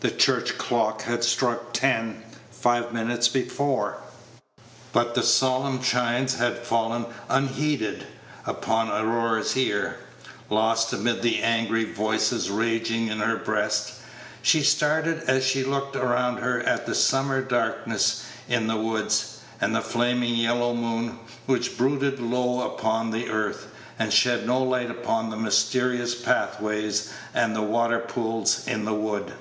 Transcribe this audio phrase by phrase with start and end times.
[0.00, 2.22] The church clock had struck ten
[2.52, 3.96] five minutes before,
[4.92, 8.06] but the solemn chimes had fallen unheeded
[8.46, 9.98] upon Aurora's ear,
[10.48, 13.94] lost amid the angry voices raging in her breast.
[14.42, 19.74] She started as she looked around her at the summer darkness in the woods, and
[19.74, 23.66] the flaming yellow moon, which brooded low upon the earth,
[23.98, 29.32] and shed no light upon the mysterious pathways and the water pools in the wood.